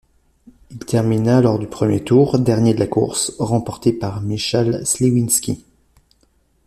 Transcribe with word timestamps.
Il 0.71 0.79
termina 0.79 1.41
lors 1.41 1.59
du 1.59 1.67
premier 1.67 2.03
tour, 2.03 2.39
dernier 2.39 2.73
de 2.73 2.79
la 2.79 2.87
course, 2.87 3.35
remporté 3.37 3.93
par 3.93 4.19
Michał 4.23 4.83
Śliwiński. 4.83 5.63